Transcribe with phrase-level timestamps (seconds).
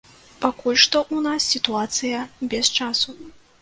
[0.45, 3.09] Пакуль што ў нас сітуацыя без часу.